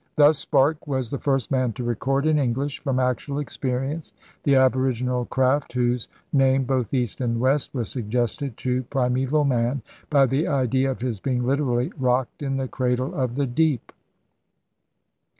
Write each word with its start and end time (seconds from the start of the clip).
Thus 0.15 0.39
Sparke 0.43 0.87
was 0.87 1.11
the 1.11 1.19
first 1.19 1.51
man 1.51 1.73
to 1.73 1.83
record 1.83 2.25
in 2.25 2.39
English, 2.39 2.79
from 2.79 2.99
actual 2.99 3.37
experience, 3.37 4.15
the 4.41 4.55
aboriginal 4.55 5.25
craft 5.25 5.73
whose 5.73 6.07
80 6.33 6.33
ELIZABETHAN 6.33 6.33
SEA 6.33 6.33
DOGS 6.33 6.39
name, 6.39 6.63
both 6.65 6.93
East 6.95 7.21
and 7.21 7.39
West, 7.39 7.73
was 7.75 7.89
suggested 7.89 8.57
to 8.57 8.81
primeval 8.85 9.43
man 9.43 9.83
by 10.09 10.25
the 10.25 10.47
idea 10.47 10.89
of 10.89 11.01
his 11.01 11.19
being 11.19 11.43
hterally 11.43 11.93
'rocked 11.99 12.41
in 12.41 12.57
the 12.57 12.67
cradle 12.67 13.13
of 13.13 13.35
the 13.35 13.45
deep.' 13.45 13.91